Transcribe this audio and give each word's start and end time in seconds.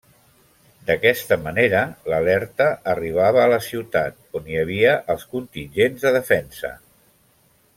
D'aquesta 0.85 1.35
manera 1.47 1.81
l'alerta 2.13 2.67
arribava 2.93 3.41
a 3.43 3.51
la 3.53 3.59
ciutat, 3.67 4.17
on 4.41 4.49
hi 4.53 4.57
havia 4.63 4.97
els 5.15 5.27
contingents 5.35 6.09
de 6.09 6.15
defensa. 6.17 6.73